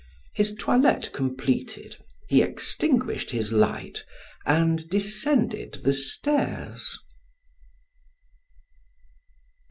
[0.33, 1.97] His toilette completed,
[2.27, 4.03] he extinguished his light
[4.47, 6.97] and descended the stairs.